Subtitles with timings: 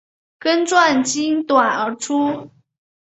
[0.39, 2.49] 根状茎短而粗。